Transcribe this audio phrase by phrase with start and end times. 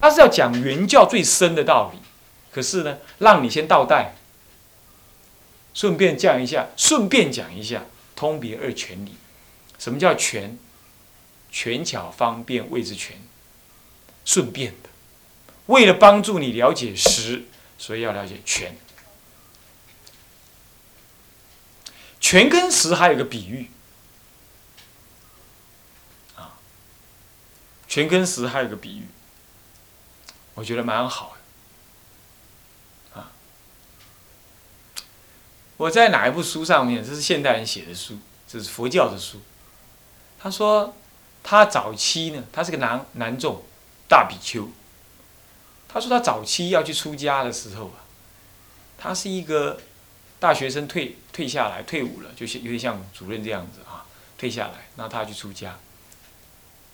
[0.00, 1.98] 他是要讲原教最深的道理，
[2.50, 4.14] 可是呢，让你先倒带，
[5.74, 7.84] 顺便讲一下，顺便讲一下
[8.16, 9.16] 通别二权理。
[9.78, 10.58] 什么叫权？
[11.52, 13.20] 权巧方便谓之权，
[14.24, 14.88] 顺便的，
[15.66, 18.76] 为了帮助你了解实，所以要了解权。
[22.20, 23.68] 权跟实还有个比喻，
[26.36, 26.54] 啊，
[27.88, 29.06] 权跟实还有个比喻，
[30.54, 31.36] 我觉得蛮好
[33.14, 33.32] 的，啊，
[35.76, 37.04] 我在哪一部书上面？
[37.04, 39.40] 这是现代人写的书，这是佛教的书。
[40.38, 40.94] 他说，
[41.42, 43.62] 他早期呢，他是个男男众，
[44.08, 44.68] 大比丘。
[45.88, 48.04] 他说他早期要去出家的时候啊，
[48.98, 49.80] 他是一个。
[50.40, 54.06] 大学生退退下来，退伍了，就是有点像主任这样子啊，
[54.38, 55.76] 退下来，然后他去出家，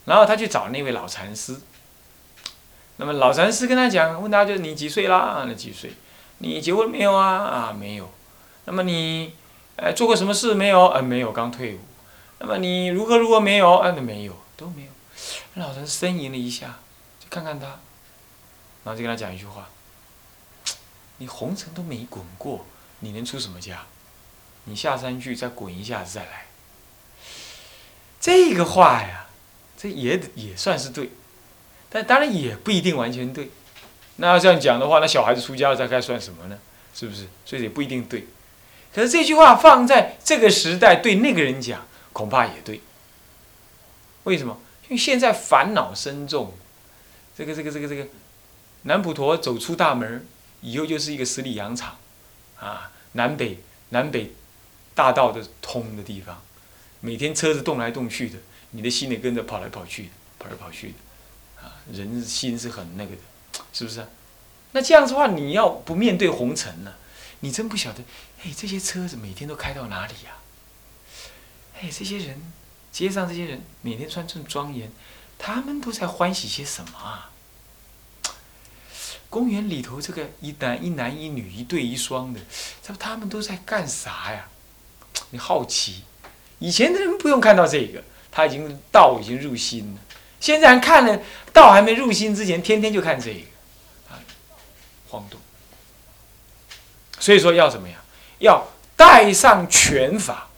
[0.05, 1.61] 然后他去找那位老禅师。
[2.99, 5.45] 那么老禅师跟他讲，问他就是你几岁啦？
[5.47, 5.93] 那几岁？
[6.39, 7.39] 你结婚没有啊？
[7.39, 8.11] 啊，没有。
[8.65, 9.35] 那么你，
[9.77, 10.87] 呃，做过什么事没有？
[10.89, 11.79] 呃，没有，刚退伍。
[12.39, 13.79] 那么你如何如何没有？
[13.79, 14.89] 呃，没有，都没有。
[15.55, 16.79] 老禅师呻吟了一下，
[17.21, 17.67] 就看看他，
[18.85, 19.69] 然后就跟他讲一句话：
[21.19, 22.67] 你红尘都没滚过。
[23.01, 23.85] 你能出什么家？
[24.65, 26.47] 你下山去再滚一下子再来。
[28.19, 29.27] 这个话呀，
[29.77, 31.11] 这也也算是对，
[31.89, 33.51] 但当然也不一定完全对。
[34.17, 36.59] 那要这样讲的话，那小孩子出家了再该算什么呢？
[36.95, 37.27] 是不是？
[37.45, 38.27] 所以也不一定对。
[38.95, 42.81] 可是这句话放在这个时代对那个人讲，恐怕也对。
[44.25, 44.59] 为什么？
[44.85, 46.55] 因为现在烦恼深重，
[47.37, 48.07] 这个这个这个这个，
[48.83, 50.27] 南普陀走出大门
[50.63, 51.99] 以后就是一个十里洋场。
[52.59, 53.59] 啊，南北
[53.91, 54.33] 南北
[54.95, 56.43] 大道的通的地方，
[57.01, 58.39] 每天车子动来动去的，
[58.71, 60.95] 你的心也跟着跑来跑去的，跑来跑去的，
[61.93, 63.21] 人心是很那个的，
[63.73, 64.07] 是不是？
[64.73, 66.93] 那这样子的话，你要不面对红尘呢？
[67.41, 68.03] 你真不晓得，
[68.43, 70.37] 哎，这些车子每天都开到哪里呀？
[71.81, 72.53] 哎，这些人，
[72.91, 74.91] 街上这些人每天穿这么庄严，
[75.39, 77.31] 他们都在欢喜些什么啊？
[79.29, 82.41] 公园里头这个一男一男一女一对一双的，
[82.83, 84.49] 他他们都在干啥呀？
[85.31, 86.05] 你好奇，
[86.59, 90.01] 以前的人不用看到这个，他已经道已经入心了。
[90.41, 91.21] 现在看了
[91.53, 93.41] 道还没入心之前，天天就看这个，
[94.11, 94.21] 啊，
[95.09, 95.41] 晃动。
[97.19, 97.99] 所以说要怎么样？
[98.39, 100.49] 要带上拳法，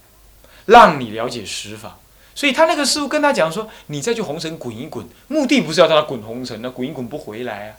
[0.66, 1.99] 让你了解实法。
[2.34, 7.77] 所以他那个师傅跟他讲说：“你再去红尘滚一滚，目的不是要他滚红尘，那滚一滚不回来啊。”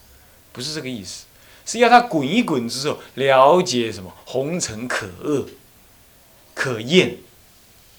[0.52, 1.26] 不是这个意思，
[1.66, 5.48] 是要他滚一滚之后了解什么红尘可恶、
[6.54, 7.18] 可厌，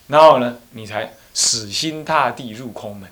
[0.09, 3.09] 然后呢，你才死心塌地入空门。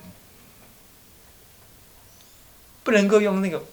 [2.83, 3.63] 不能够用那个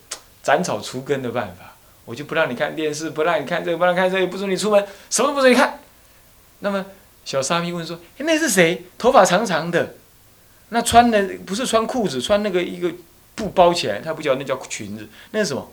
[0.42, 5.80] 斩草除根的办法，我就不让你看电视，不让你看这个，不让你看这个，不准你出门，什么都不准你看。
[6.60, 6.84] 那么
[7.24, 8.84] 小沙弥问说：“哎，那是谁？
[8.96, 9.94] 头发长长的，
[10.70, 12.92] 那穿的不是穿裤子，穿那个一个。”
[13.36, 15.70] 布包起来，他不叫那叫裙子，那是什么？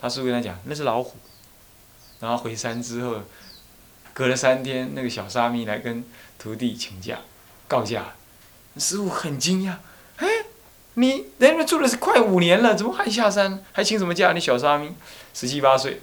[0.00, 1.14] 他师傅跟他讲，那是老虎。
[2.20, 3.20] 然后回山之后，
[4.14, 6.02] 隔了三天，那个小沙弥来跟
[6.38, 7.18] 徒弟请假，
[7.68, 8.14] 告假。
[8.78, 9.74] 师傅很惊讶，
[11.00, 13.64] 你人家住了是快五年了，怎么还下山？
[13.72, 14.32] 还请什么假？
[14.34, 14.92] 你小沙弥，
[15.32, 16.02] 十七八岁，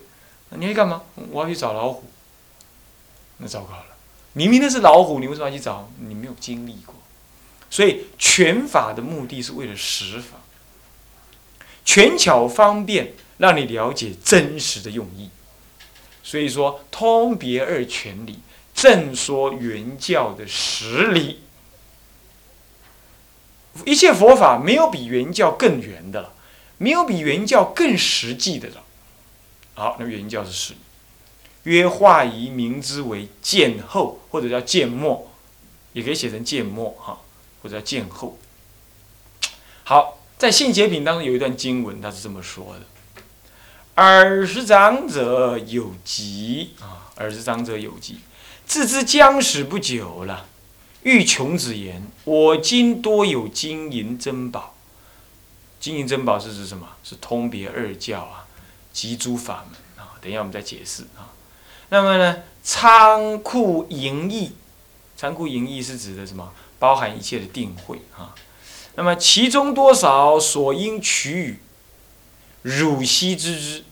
[0.50, 1.04] 你要干嘛？
[1.30, 2.04] 我要去找老虎。
[3.38, 3.96] 那糟糕了，
[4.34, 5.88] 明明那是老虎，你为什么要去找？
[6.00, 6.96] 你没有经历过。
[7.70, 10.38] 所以拳法的目的是为了实法。
[11.86, 15.30] 权巧方便，让你了解真实的用意。
[16.24, 18.40] 所以说，通别二权理，
[18.74, 21.42] 正说原教的实理。
[23.86, 26.34] 一切佛法没有比原教更圆的了，
[26.78, 28.84] 没有比原教更实际的了。
[29.76, 30.74] 好，那原教是实。
[31.64, 35.32] 约化仪名之为见后，或者叫见末，
[35.94, 37.20] 也可以写成见末哈，
[37.62, 38.38] 或者叫见后。
[39.84, 40.14] 好。
[40.38, 42.86] 在信解品当中有一段经文，他是这么说的
[44.00, 48.20] ：“尔时长者有疾啊，尔时长者有疾，
[48.64, 50.46] 自知将死不久了，
[51.08, 54.76] 欲穷子言：我今多有金银珍宝。
[55.80, 56.86] 金银珍宝是指什么？
[57.02, 58.46] 是通别二教啊，
[58.92, 60.20] 集诸法门啊。
[60.20, 61.32] 等一下我们再解释啊。
[61.88, 64.52] 那么呢，仓库盈溢，
[65.16, 66.52] 仓库盈溢是指的什么？
[66.78, 68.36] 包含一切的定慧啊。”
[68.96, 71.60] 那么其中多少所应取予，
[72.64, 73.86] 汝悉知之。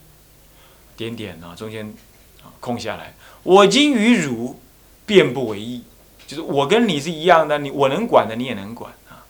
[0.98, 1.94] 点点啊，中间
[2.42, 3.14] 啊空下来。
[3.42, 4.60] 我今与汝
[5.06, 5.82] 便不为异，
[6.26, 9.24] 就是我跟你是一样的，你我能管的你也能管啊。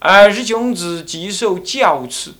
[0.00, 2.34] 尔时穷子即受教赐，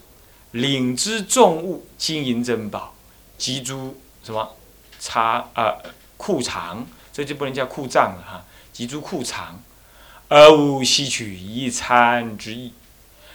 [0.50, 2.94] 领之重物，金银珍宝，
[3.38, 4.56] 及诸什么
[4.98, 5.76] 藏啊
[6.16, 9.62] 库藏，这就不能叫库藏了哈，及诸库藏，
[10.28, 12.72] 而无吸取一餐之意。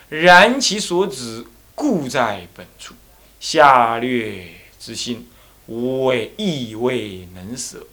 [0.10, 1.46] 然其所指，
[1.76, 2.94] 故在本处。
[3.40, 4.48] 下略
[4.80, 5.28] 之心，
[5.68, 7.86] 无谓亦未能舍。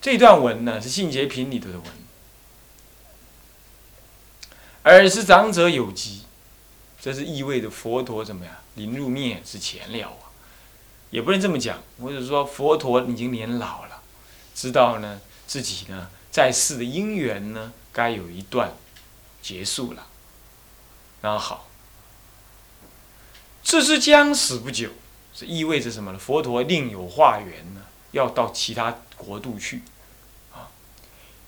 [0.00, 1.86] 这段文呢，是信节品里头的文。
[4.84, 6.22] 尔时长者有疾，
[7.00, 8.54] 这是意味着佛陀怎么样？
[8.76, 10.30] 临入灭之前了啊，
[11.10, 11.82] 也不能这么讲。
[12.00, 14.02] 或者说，佛陀已经年老了，
[14.54, 18.72] 知道呢自己呢在世的因缘呢该有一段
[19.42, 20.06] 结束了。
[21.20, 21.68] 然后好，
[23.62, 24.90] 这是将死不久，
[25.34, 26.18] 是意味着什么呢？
[26.18, 29.82] 佛陀另有化缘呢，要到其他国度去。
[30.54, 30.70] 啊，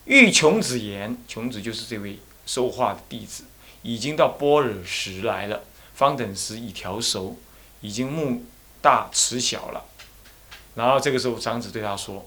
[0.05, 2.19] 欲穷子言，穷子就是这位。
[2.47, 3.45] 受化的弟子
[3.83, 5.63] 已经到波尔时来了，
[5.95, 7.37] 方等时已调熟，
[7.81, 8.43] 已经目
[8.83, 9.85] 大齿小了。
[10.75, 12.27] 然后这个时候，长子对他说：“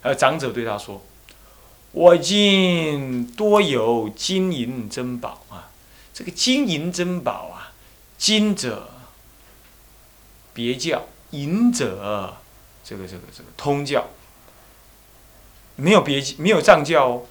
[0.00, 1.04] 呃，长者对他说，
[1.92, 5.70] 我今多有金银珍宝啊！
[6.14, 7.74] 这个金银珍宝啊，
[8.16, 8.88] 金者
[10.54, 12.38] 别教，银者
[12.82, 14.08] 这个这个这个通教，
[15.76, 17.22] 没有别没有藏教哦。”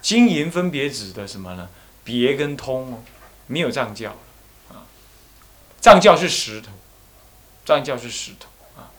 [0.00, 1.68] 金银分别指的什么呢？
[2.04, 2.98] 别跟通哦，
[3.48, 4.14] 没有藏教
[4.68, 4.86] 啊。
[5.80, 6.70] 藏教是石头，
[7.66, 8.48] 藏教是石头
[8.80, 8.90] 啊。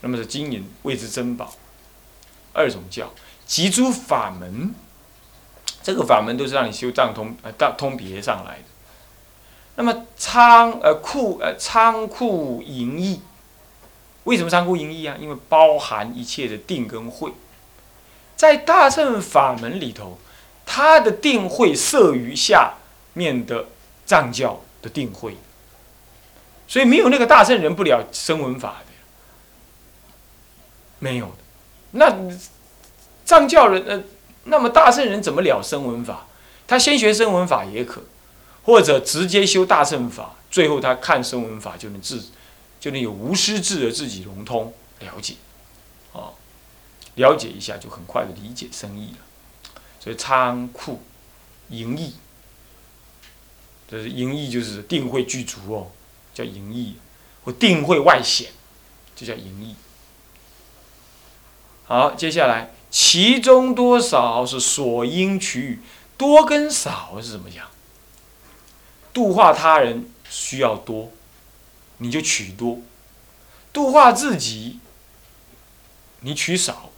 [0.00, 1.54] 那么是金银谓之珍宝，
[2.52, 3.12] 二种教，
[3.46, 4.72] 集诸法门，
[5.82, 8.64] 这个法门都是让你修藏通呃藏通别上来的。
[9.74, 13.20] 那么仓呃库呃仓库盈溢，
[14.22, 15.16] 为什么仓库盈溢啊？
[15.20, 17.32] 因为包含一切的定跟慧，
[18.36, 20.18] 在大乘法门里头。
[20.66, 22.72] 他的定慧摄于下
[23.12, 23.66] 面的
[24.06, 25.36] 藏教的定慧，
[26.66, 28.92] 所以没有那个大圣人不了声闻法的，
[31.00, 31.34] 没有的。
[31.90, 32.16] 那
[33.26, 34.02] 藏教人呃，
[34.44, 36.26] 那么大圣人怎么了声闻法？
[36.66, 38.02] 他先学声闻法也可，
[38.64, 42.30] 或者直接修大乘法，最后他看声闻法就能自，
[42.80, 45.34] 就能有无师自的自己融通了解，
[46.12, 46.32] 哦，
[47.16, 49.18] 了解一下就很快的理解生意了。
[50.00, 51.00] 所以仓库
[51.68, 52.14] 盈溢，
[53.88, 55.90] 这是盈溢，就是定慧具足哦，
[56.34, 56.96] 叫盈溢；
[57.44, 58.52] 或定慧外显，
[59.16, 59.74] 就叫盈溢。
[61.86, 65.80] 好，接下来其中多少是所应取，
[66.18, 67.70] 多跟少是怎么讲？
[69.12, 71.12] 度化他人需要多，
[71.98, 72.82] 你就取多；
[73.72, 74.80] 度化自己，
[76.20, 76.90] 你取少。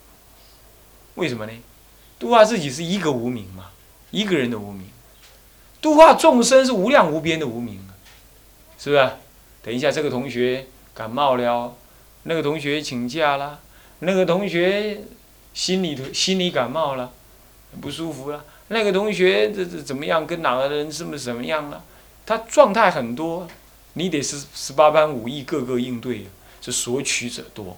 [1.17, 1.53] 为什么呢？
[2.19, 3.71] 度化自己是一个无名嘛，
[4.11, 4.87] 一个人的无名；
[5.83, 7.87] 度化众生是无量无边的无名，
[8.79, 9.11] 是不是？
[9.63, 11.75] 等一下，这个同学感冒了，
[12.23, 13.61] 那个同学请假了，
[13.99, 15.03] 那个同学
[15.53, 17.13] 心里头心里感冒了，
[17.81, 20.27] 不舒服了，那个同学这这怎么样？
[20.27, 21.85] 跟哪个人什么什么样了？
[22.25, 23.47] 他状态很多，
[23.95, 26.27] 你得是十八般武艺各个应对，
[26.61, 27.77] 是索取者多，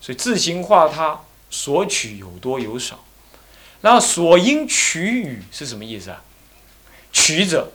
[0.00, 3.04] 所以自行化他索取有多有少。
[3.82, 6.22] 然后所应取语是什么意思啊？
[7.12, 7.72] 取者，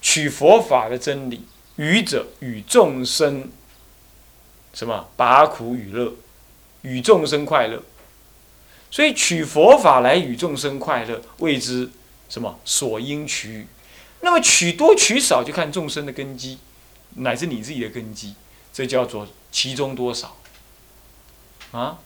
[0.00, 1.40] 取佛法的真理；
[1.76, 3.50] 语者，与众生
[4.72, 6.14] 什么拔苦与乐，
[6.80, 7.82] 与众生快乐。
[8.90, 11.90] 所以取佛法来与众生快乐，谓之
[12.28, 12.58] 什么？
[12.64, 13.66] 所应取语。
[14.20, 16.58] 那么取多取少，就看众生的根基，
[17.16, 18.34] 乃至你自己的根基，
[18.72, 20.36] 这叫做其中多少
[21.72, 21.98] 啊？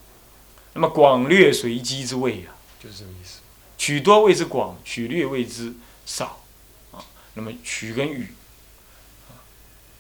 [0.77, 2.53] 那么广略随机之谓啊。
[2.79, 3.39] 就是这个意思，
[3.79, 6.45] 取多谓之广，取略谓之少，
[6.93, 7.01] 啊，
[7.33, 8.29] 那么取跟予，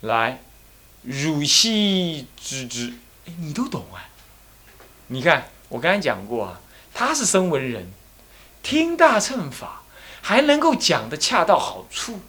[0.02, 0.42] 来，
[1.02, 2.92] 汝悉知之，
[3.25, 4.04] 哎，你都懂啊？
[5.06, 6.61] 你看我刚才讲过啊，
[6.92, 7.90] 他是声闻人，
[8.62, 9.83] 听大乘法
[10.21, 12.21] 还能够讲的恰到好处，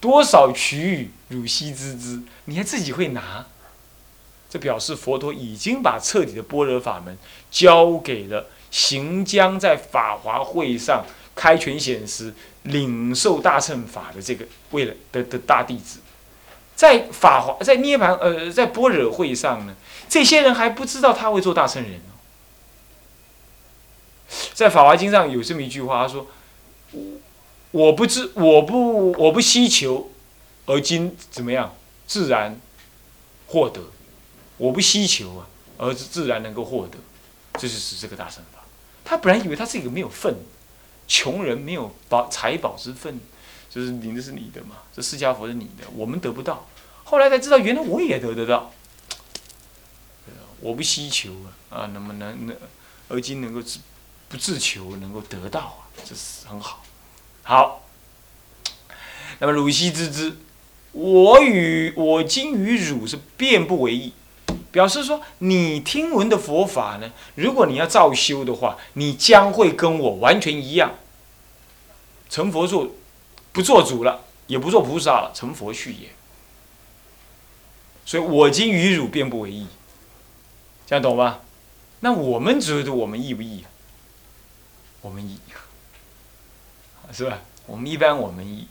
[0.00, 3.46] 多少取予，汝悉知之，你还自己会拿，
[4.50, 7.16] 这表示佛陀已经把彻底的般若法门
[7.50, 8.46] 交给了。
[8.70, 11.04] 行将在法华会上
[11.34, 15.98] 开权显实，领受大乘法的这个为了的的大弟子，
[16.76, 19.74] 在法华在涅盘呃在般若会上呢，
[20.08, 22.14] 这些人还不知道他会做大乘人哦。
[24.54, 26.28] 在法华经上有这么一句话，他说
[27.72, 30.12] ：“我不知我不我不希求，
[30.66, 31.74] 而今怎么样
[32.06, 32.60] 自然
[33.48, 33.82] 获得？
[34.60, 35.48] 我不希求啊，
[35.78, 36.98] 而是自然能够获得。”
[37.58, 38.60] 这就是这个大乘法。
[39.02, 40.36] 他本来以为他是一个没有份，
[41.08, 43.18] 穷人没有宝财宝之分，
[43.70, 46.68] 就是领的是你的嘛，这释迦佛是你的，我们得不到。
[47.04, 48.70] 后来才知道，原来我也得得到。
[50.60, 51.32] 我不希求
[51.70, 52.54] 啊，啊，那么能能，
[53.08, 53.78] 而今能够自
[54.28, 56.84] 不自求，能够得到啊，这是很好。
[57.42, 57.82] 好，
[59.38, 60.36] 那么汝兮知之，
[60.92, 64.12] 我与我今与汝是变不为异，
[64.72, 70.94] 表示说你听闻的佛法呢，如果你要照修的话，你将会跟我完全一样，
[72.28, 72.88] 成佛做，
[73.52, 76.10] 不做主了，也不做菩萨了，成佛去也。
[78.04, 79.66] 所以我今与汝便不为异。
[80.86, 81.40] 这样懂吧？
[82.00, 83.64] 那我们觉得我们易不易？
[85.02, 85.38] 我们易，
[87.12, 87.38] 是吧？
[87.66, 88.66] 我们一般我们易，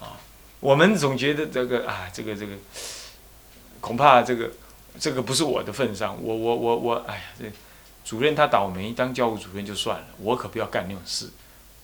[0.00, 0.18] 啊，
[0.58, 2.54] 我们总觉得这个啊，这个这个，
[3.80, 4.50] 恐怕这个
[4.98, 6.16] 这个不是我的份上。
[6.22, 7.44] 我我我我，哎呀，这
[8.04, 11.30] 主任他倒霉，当教务主任就算了，我可不要干那种事，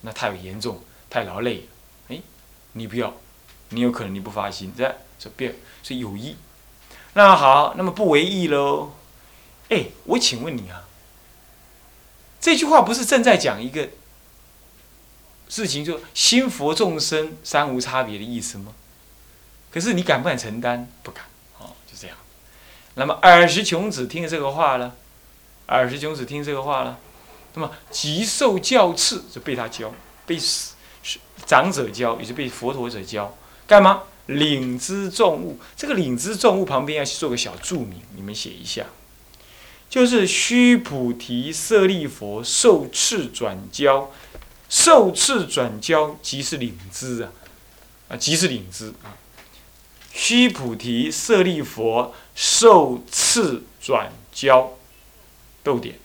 [0.03, 1.63] 那太严重，太劳累了。
[2.09, 2.21] 哎，
[2.73, 3.15] 你不要，
[3.71, 6.37] 你有可能你不发心，这这别是有意。
[7.15, 8.93] 那好，那么不为意喽。
[9.71, 10.85] 哎，我请问你啊，
[12.41, 13.89] 这句话不是正在讲一个
[15.49, 18.75] 事情，就心佛众生三无差别的意思吗？
[19.71, 20.89] 可是你敢不敢承担？
[21.03, 21.25] 不敢，
[22.95, 24.95] 那么尔时穷子听这个话了，
[25.67, 26.99] 尔时穷子听这个话了，
[27.55, 29.95] 那么即受教赐，就被他教，
[30.27, 30.39] 被
[31.47, 34.03] 长者教，也是被佛陀者教，干嘛？
[34.27, 35.59] 领之重物。
[35.77, 38.87] 这个领之重物旁边要做个小注明，你们写一下。
[39.89, 44.13] 就是须菩提舍利佛受持转教，
[44.69, 47.33] 受持转教即是领之啊，
[48.11, 49.19] 啊即是领之啊。
[50.13, 54.73] 须菩提舍利佛受持转教，
[55.63, 55.99] 逗点，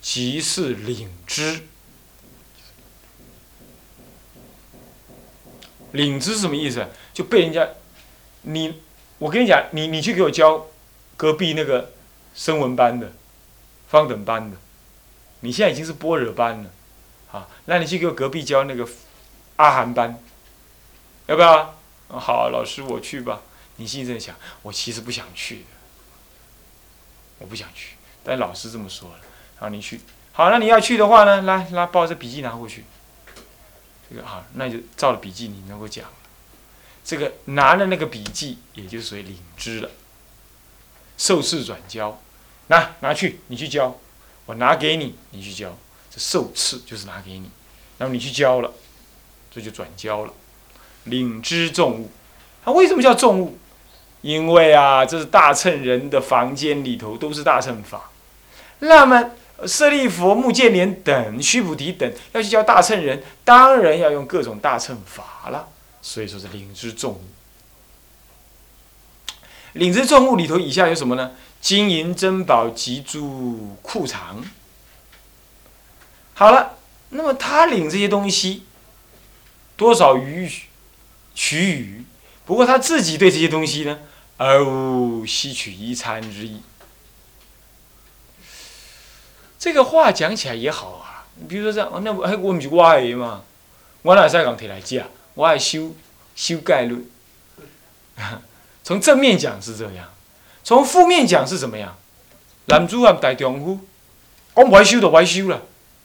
[0.00, 1.62] 即是领知。
[5.92, 6.86] 领知是什么意思？
[7.12, 7.68] 就被人家，
[8.42, 8.80] 你，
[9.18, 10.66] 我跟你讲，你你去给我教
[11.16, 11.92] 隔壁那个。
[12.36, 13.12] 声闻班的，
[13.88, 14.58] 方等班的，
[15.40, 16.70] 你现在已经是般若班了，
[17.28, 18.86] 好，那你去给我隔壁教那个
[19.56, 20.22] 阿含班，
[21.28, 21.75] 要不要？
[22.08, 23.42] 好，老师我去吧。
[23.76, 25.66] 你心里在想，我其实不想去，
[27.38, 29.20] 我不想去，但老师这么说了，
[29.58, 30.00] 好，你去。
[30.32, 32.84] 好，那你要去的话呢，来，来，把这笔记拿过去。
[34.08, 36.08] 这个好，那就照了笔记，你能够讲。
[37.04, 39.90] 这个拿了那个笔记，也就属于领知了，
[41.18, 42.20] 受事转交。
[42.68, 43.98] 拿拿去，你去交，
[44.46, 45.76] 我拿给你，你去交。
[46.10, 47.50] 这受赐就是拿给你，
[47.98, 48.72] 然后你去交了，
[49.50, 50.32] 这就转交了。
[51.06, 52.10] 领之重物，
[52.64, 53.58] 它为什么叫重物？
[54.22, 58.10] 因为啊，这是大乘人的房间里头都是大乘法。
[58.80, 59.30] 那么
[59.66, 65.68] 舍利佛、目犍连等、须菩提等要去教大乘人，当然要用各种大乘法了。
[66.02, 67.20] 所以说是领之重物。
[69.72, 71.32] 领之重物里头以下有什么呢？
[71.60, 74.44] 金银珍宝及诸库藏，
[76.34, 76.76] 好了，
[77.08, 78.64] 那么他领这些东西，
[79.76, 80.48] 多少余
[81.36, 82.04] 取予？
[82.44, 83.98] 不过他自己对这些东西呢，
[84.36, 86.60] 而无吸取一餐之意。
[89.58, 93.42] 这个话讲起来也好啊，比如说这样，那我我不是我的嘛，
[94.02, 95.06] 我哪使讲提来讲？
[95.34, 95.94] 我爱修
[96.34, 97.04] 修概论，
[98.82, 100.08] 从正面讲是这样。
[100.64, 101.96] 从负面讲是怎么样？
[102.66, 103.80] 男主啊，大丈夫，
[104.54, 105.62] 我歪修就歪修了，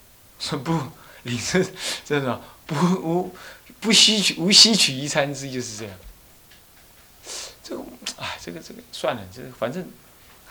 [0.63, 0.79] 不，
[1.23, 1.63] 你这
[2.05, 3.35] 真的不无
[3.81, 5.93] 不吸取无吸取一餐之就是这样。
[7.63, 7.83] 这个
[8.17, 9.85] 哎，这个这个算了，这反正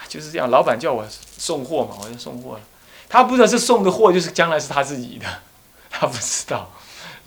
[0.08, 0.50] 就是这样。
[0.50, 1.08] 老板叫我
[1.38, 2.60] 送货嘛，我就送货了。
[3.08, 5.26] 他不知道这送的货就是将来是他自己的，
[5.90, 6.70] 他不知道，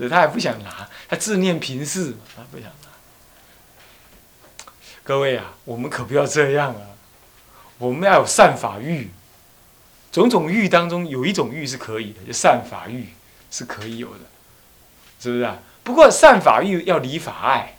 [0.09, 2.89] 他也不想拿，他自念平视嘛，他不想拿。
[5.03, 6.81] 各位啊，我们可不要这样啊！
[7.77, 9.09] 我们要有善法欲，
[10.13, 13.09] 种种欲当中有一种欲是可以的，就善法欲
[13.51, 14.21] 是可以有的，
[15.19, 15.59] 是不是啊？
[15.83, 17.75] 不过善法欲要离法爱，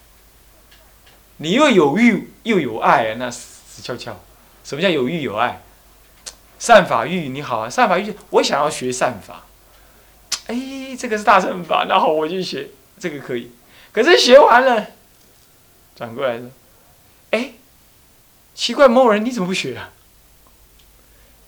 [1.38, 4.20] 你又有欲又有爱，那死翘翘。
[4.62, 5.62] 什么叫有欲有爱？
[6.58, 9.44] 善法欲你好啊，善法欲我想要学善法，
[10.46, 12.68] 哎，这个是大乘法，那好我就学
[12.99, 13.50] 这个可以。
[13.92, 14.87] 可是学完了，
[15.94, 16.50] 转过来说。
[17.30, 17.52] 哎，
[18.54, 19.90] 奇怪，某人你怎么不学啊？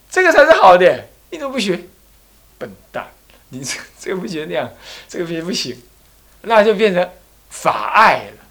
[0.09, 1.87] 这个才是好的，你怎么不学？
[2.57, 3.11] 笨蛋，
[3.49, 4.71] 你这这个不学那样，
[5.07, 5.81] 这个也不行，
[6.41, 7.09] 那就变成
[7.49, 8.43] 法爱了。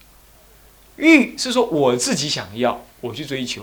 [0.96, 3.62] 欲是说我自己想要，我去追求；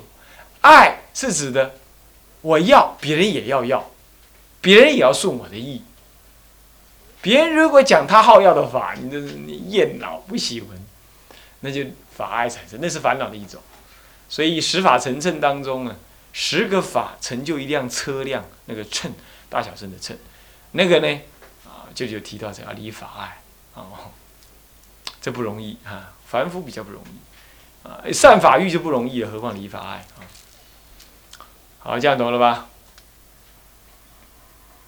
[0.62, 1.76] 爱是指的
[2.42, 3.90] 我要别人也要要，
[4.62, 5.82] 别人也要顺我的意。
[7.22, 10.70] 别人如果讲他好要的法，你这你厌恼不喜欢，
[11.62, 11.84] 那就
[12.16, 13.62] 法爱产生，那是烦恼的一种。
[14.30, 15.96] 所以十法成称当中呢，
[16.34, 19.12] 十个法成就一辆车辆，那个称
[19.50, 20.18] 大小声的称，
[20.72, 21.22] 那个呢
[21.66, 23.42] 啊，就就提到这要离法爱
[23.76, 24.12] 哦，
[25.22, 30.22] 这不容易啊，凡夫比较不容易啊，善法欲就不容易了，何况离法爱啊？
[31.80, 32.70] 好，这样懂了吧？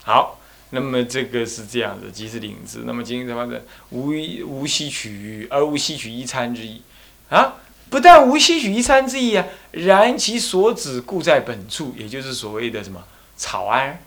[0.04, 0.40] 好。
[0.72, 2.84] 那么这个是这样子，即是领子。
[2.86, 4.08] 那么今天什么的无
[4.44, 6.82] 无吸取而无吸取一餐之意
[7.30, 7.54] 啊？
[7.90, 13.06] 不但无吸取一餐之意啊，然其所指故在本处，也就是所谓的什么
[13.38, 14.02] 草庵，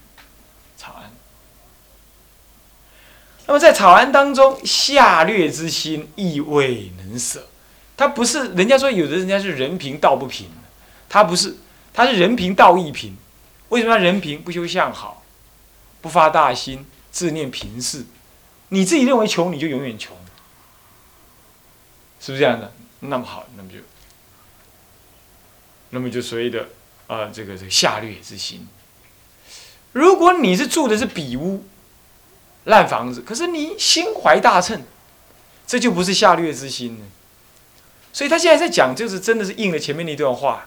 [0.76, 1.10] 草庵。
[3.48, 7.48] 那么在草庵当中，下劣之心亦未能舍。
[7.96, 10.50] 他不是人家说有的人家是人平道不平，
[11.08, 11.56] 他不是，
[11.94, 13.16] 他是人平道亦平。
[13.70, 14.42] 为什么人平？
[14.42, 15.24] 不修相好？
[16.02, 18.04] 不发大心，自念贫事，
[18.68, 20.14] 你自己认为穷，你就永远穷，
[22.20, 22.70] 是不是这样的？
[23.00, 23.78] 那么好，那么就，
[25.88, 26.68] 那么就所谓的
[27.06, 28.68] 啊，这个这个下劣之心。
[29.92, 31.64] 如果你是住的是比屋、
[32.68, 34.82] 烂房子，可是你心怀大乘，
[35.66, 37.06] 这就不是下劣之心了。
[38.12, 40.66] 所以他现在在讲，就是真的是应了前面那段话，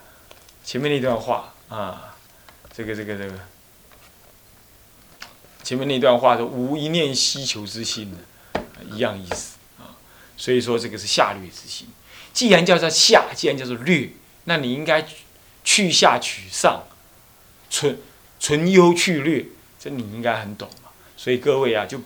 [0.63, 2.15] 前面那段话啊，
[2.73, 3.33] 这个这个这个。
[5.63, 8.17] 前面那段话说无一念希求之心呢，
[8.91, 9.93] 一样意思啊。
[10.35, 11.87] 所以说这个是下劣之心。
[12.33, 14.09] 既然叫做下，既然叫做劣，
[14.45, 15.05] 那你应该
[15.63, 16.83] 去下取上，
[17.69, 17.99] 存
[18.39, 19.45] 存优去劣，
[19.79, 20.90] 这你应该很懂嘛。
[21.21, 21.99] 所以各位啊，就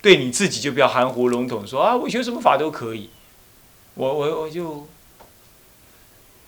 [0.00, 3.10] 对你自己就不要含糊笼统说啊，我学什么法都可以，
[3.94, 4.86] 我我我就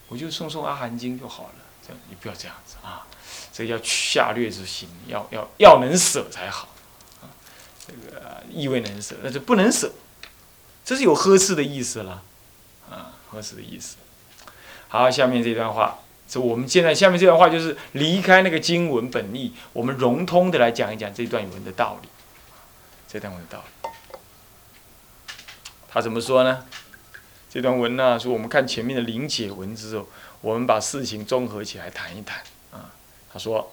[0.07, 3.05] 我就诵诵阿含经就好了，这样你不要这样子啊。
[3.53, 6.69] 这叫下劣之心，要要要能舍才好，
[7.21, 7.27] 啊，
[7.85, 9.91] 这个意味能舍，那就不能舍，
[10.85, 12.23] 这是有呵斥的意思了，
[12.89, 13.97] 啊，呵斥的意思。
[14.87, 22.09] 好，下面这段话，这我们现在下面这段话就是离开那个经文本意，我们融通的来讲一讲这段文的道理，
[23.09, 23.89] 这段文的道理。
[25.91, 26.67] 他怎么说呢？
[27.51, 30.07] 这段文呢，说我们看前面的临解文之后，
[30.43, 32.93] 我们把事情综合起来谈一谈啊。
[33.33, 33.73] 他说：“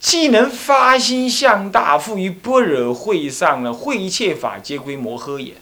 [0.00, 5.54] 既能发心向大，富于般若会上呢，会一切法皆归摩诃也。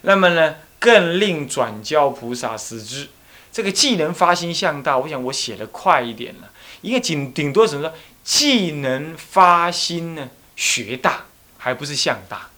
[0.00, 3.10] 那么呢，更令转教菩萨思之。
[3.52, 6.50] 这个既能发心向大，我想我写的快一点了，
[6.82, 7.94] 应该顶顶多怎么说？
[8.22, 11.24] 既能发心呢，学大，
[11.56, 12.50] 还不是向大，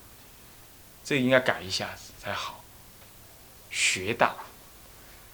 [1.04, 2.62] 这应该改一下子才好。
[3.70, 4.34] 学大，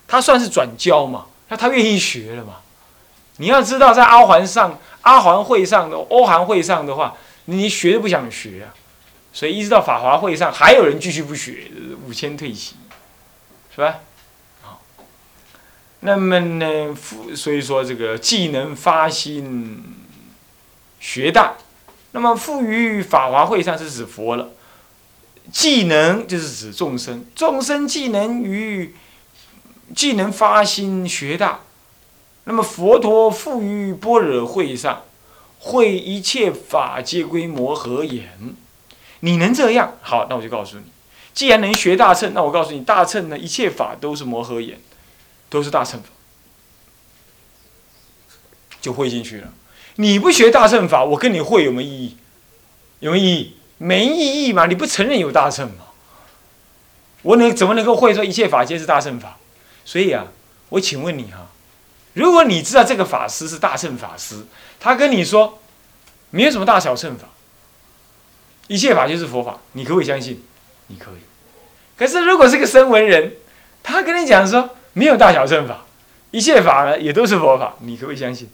[0.06, 1.26] 他算是转教嘛？
[1.48, 2.60] 那他愿意学了嘛？”
[3.38, 8.72] 你要知道，在阿环上、阿环会上的欧韩会上的话，你学都不想学啊，
[9.32, 11.70] 所以一直到法华会上，还有人继续不学，
[12.06, 12.76] 五千退席，
[13.74, 14.00] 是吧？
[16.00, 16.94] 那么呢，
[17.34, 19.82] 所以说这个既能发心
[21.00, 21.54] 学大，
[22.12, 24.50] 那么富于法华会上是指佛了，
[25.50, 28.94] 技能就是指众生，众生既能于
[29.94, 31.60] 既能发心学大。
[32.44, 35.02] 那么佛陀赋予般若会上，
[35.58, 38.54] 会一切法皆归摩诃眼。
[39.20, 40.84] 你能这样好，那我就告诉你，
[41.34, 44.78] 既然能学大乘，那我告诉你，大乘呢，一切法都是摩诃眼，
[45.48, 46.08] 都是大乘法，
[48.80, 49.52] 就会进去了。
[49.96, 52.16] 你不学大乘法，我跟你会有没有意义？
[53.00, 53.56] 有没有意义？
[53.78, 54.66] 没意义嘛！
[54.66, 55.84] 你不承认有大乘嘛？
[57.22, 59.36] 我能怎么能够会说一切法皆是大乘法？
[59.84, 60.26] 所以啊，
[60.70, 61.48] 我请问你哈。
[62.14, 64.46] 如果你知道这个法师是大乘法师，
[64.80, 65.58] 他跟你说
[66.30, 67.28] 没有什么大小乘法，
[68.68, 70.42] 一切法就是佛法，你可不可以相信？
[70.86, 71.20] 你可以。
[71.96, 73.34] 可是如果是个声闻人，
[73.82, 75.84] 他跟你讲说没有大小乘法，
[76.30, 78.48] 一切法呢也都是佛法，你可不可以相信？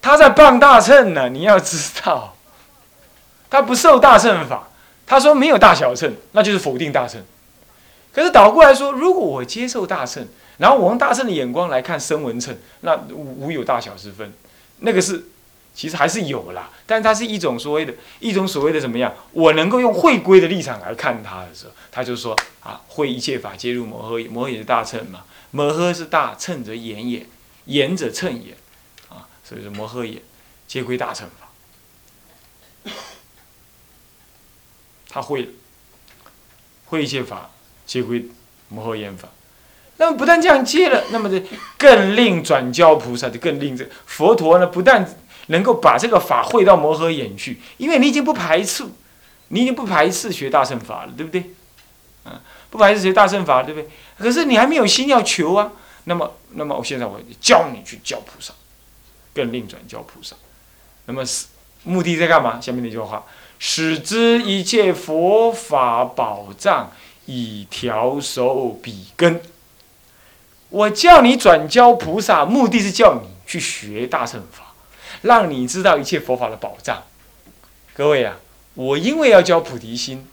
[0.00, 2.34] 他在傍大乘呢，你要知道，
[3.50, 4.70] 他不受大乘法，
[5.06, 7.22] 他说没有大小乘，那就是否定大乘。
[8.10, 14.32] 可是倒过来说，如果我接受大乘，然后我用大乘的眼光来看声闻乘，那无有大小之分，
[14.78, 15.26] 那个是
[15.74, 19.14] 其实还是有啦，但它是一种所谓的，一种所谓的怎么样？
[19.32, 27.24] 我能够用会归的立场来看它的时候，他就说啊，会一切法皆入摩诃，摩诃也是大乘嘛，摩诃是大乘则言也，
[27.66, 28.54] 言者乘也，
[29.08, 30.20] 啊，所以说摩诃也
[30.66, 31.28] 皆归大乘
[32.84, 32.92] 法，
[35.08, 35.50] 他会
[36.86, 37.50] 会一切法
[37.86, 38.26] 皆归
[38.68, 39.28] 摩诃言法。
[39.96, 41.42] 那么不但这样接了，那么这
[41.76, 45.06] 更令转教菩萨就更令这佛陀呢，不但
[45.50, 48.84] 能够把这个法会到摩诃眼去，因为你已经不排斥，
[49.48, 51.50] 你已经不排斥学大乘法了，对不对？
[52.24, 53.88] 啊，不排斥学大乘法，对不对？
[54.18, 55.72] 可是你还没有心要求啊，
[56.04, 58.52] 那么，那么我现在我教你去教菩萨，
[59.34, 60.36] 更另转教菩萨，
[61.06, 61.46] 那么是
[61.82, 62.60] 目的在干嘛？
[62.60, 63.24] 下面那句话，
[63.58, 66.92] 使之一切佛法宝藏，
[67.26, 69.40] 以调熟彼根。
[70.68, 74.69] 我叫你转教菩萨，目的是叫你去学大乘法，
[75.22, 77.02] 让你知道一切佛法的宝藏。
[77.94, 78.38] 各位啊，
[78.74, 80.26] 我因为要教菩提心，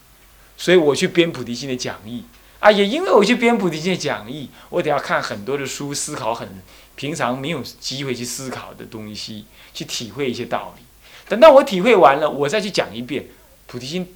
[0.58, 2.24] 所以我去编菩提心的讲义
[2.60, 6.62] 啊，也因为我去编菩提心的讲义，我得要看很多的书，思考很
[6.96, 10.84] 平常没有机会去思考的东西，去体会一些道理。
[11.28, 13.28] 等到我体会完了，我再去讲一遍
[13.66, 14.16] 菩提心，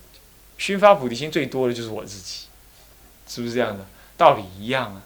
[0.57, 2.45] 熏发菩提心最多的就是我自己，
[3.27, 3.85] 是不是这样的？
[4.15, 5.01] 道理一样啊。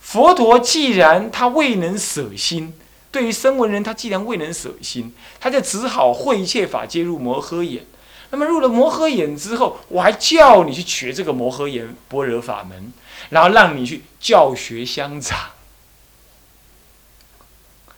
[0.00, 2.74] 佛陀既然他未能舍心，
[3.14, 7.86] 对于声闻人他既然未能舍心，他就只好会一切法皆入摩诃眼。
[8.30, 12.92] 那么入了摩诃眼之后，我还叫你去学这个摩诃眼般若法门，
[13.30, 15.52] 然后让你去教学相长。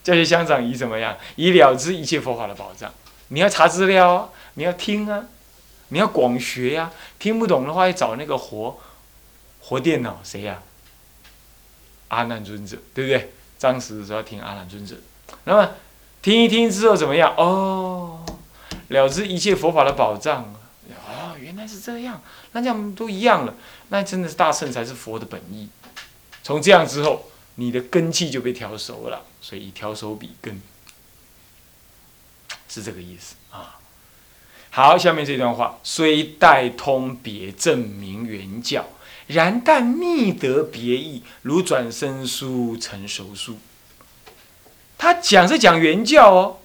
[0.04, 1.16] 教学相长以怎么样？
[1.36, 2.92] 以了知一切佛法的宝藏。
[3.28, 5.24] 你要查资料啊，你要听啊，
[5.88, 6.92] 你要广学呀。
[7.18, 8.78] 听不懂的话，要找那个活
[9.62, 10.62] 活电脑，谁呀？
[12.08, 13.32] 阿难尊者，对不对？
[13.58, 14.96] 当时的时候听阿兰尊者，
[15.44, 15.70] 那么
[16.22, 17.34] 听一听之后怎么样？
[17.36, 18.24] 哦，
[18.88, 20.54] 了知一切佛法的宝藏
[20.90, 22.20] 哦，原来是这样，
[22.52, 23.54] 那这样都一样了，
[23.88, 25.68] 那真的是大圣才是佛的本意。
[26.42, 30.60] 从这样之后，你的根气就被调熟了，所以调熟比根，
[32.68, 33.78] 是这个意思啊。
[34.70, 38.84] 好，下面这段话虽代通别证明原教。
[39.26, 43.58] 然但密得别意，如转生书成熟书。
[44.96, 46.58] 他讲是讲原教哦，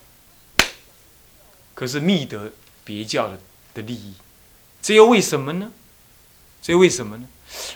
[1.73, 3.39] 可是密得别教的
[3.73, 4.13] 的利益，
[4.81, 5.71] 这又为什么呢？
[6.61, 7.27] 这又为什么呢？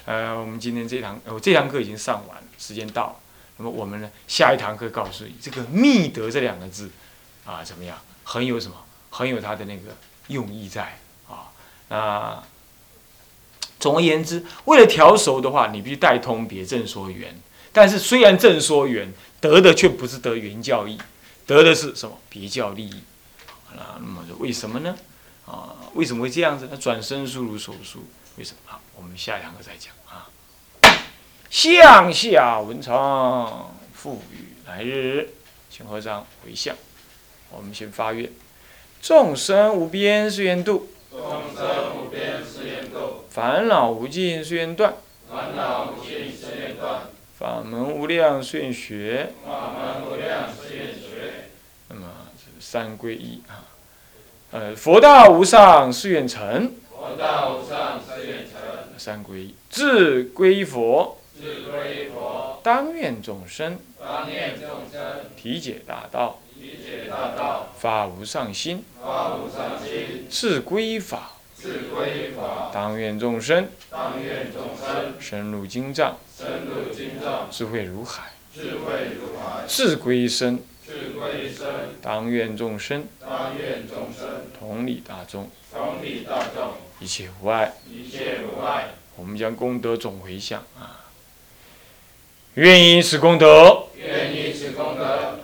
[0.06, 3.16] 呃，我们今天这堂，哦，这堂课已经上完了，时间到了。
[3.58, 6.92] 那么我们呢，下一堂课告诉你，这个密得这两个字，
[7.44, 7.98] 啊，怎么样？
[8.24, 8.78] 很有什么？
[9.10, 9.96] 很有它的那个
[10.28, 11.50] 用意在啊，
[11.90, 12.44] 那。
[13.86, 17.40] 总而言之，为了调熟的话，你必须带通别正说圆。
[17.72, 20.98] 但是虽然正说圆得的却不是得圆教义，
[21.46, 23.04] 得的是什么别教利益？
[23.78, 24.96] 啊，那么为什么呢？
[25.46, 26.68] 啊，为什么会这样子？
[26.72, 28.06] 那转身书如手书，
[28.40, 28.58] 为什么？
[28.66, 30.34] 好，我们下一堂课再讲啊。
[31.52, 35.30] 向下文长赋予来日，
[35.70, 36.76] 请合掌回向。
[37.52, 38.32] 我们先发愿：
[39.00, 40.90] 众生无边誓愿度。
[41.12, 41.22] 众
[41.56, 42.44] 生无边。
[43.36, 44.94] 烦恼无尽誓愿断。
[45.30, 47.02] 烦恼无尽誓愿断。
[47.38, 49.34] 法门无量誓愿学。
[49.46, 51.50] 法门无量誓愿学。
[51.90, 52.08] 那么
[52.62, 53.68] 三归一啊，
[54.52, 56.76] 呃，佛道无上誓愿成。
[56.90, 58.54] 佛道无上誓愿成。
[58.98, 61.18] 三归一，自归佛。
[61.38, 62.62] 自归佛。
[62.64, 63.78] 当愿众生。
[64.00, 65.26] 当愿众生。
[65.36, 66.40] 体解大道。
[66.54, 67.68] 体解大道。
[67.78, 68.86] 法无上心。
[69.04, 70.26] 法无上心。
[70.30, 71.34] 自归法。
[72.74, 73.68] 当愿众生，
[75.20, 76.18] 深入经藏，
[77.50, 80.60] 智慧如海；智慧如海，智归身，
[82.02, 83.06] 当愿众生，
[84.60, 85.50] 同理大众，
[87.00, 87.74] 一切无碍。
[89.16, 90.62] 我们将功德总回向。
[90.78, 91.06] 啊！
[92.56, 93.88] 愿以此功德，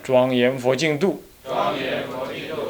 [0.02, 1.22] 庄严佛净土。